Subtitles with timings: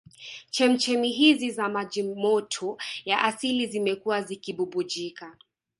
[0.51, 5.37] Chemchemi hizi za maji moto ya asili zimekuwa zikibubujika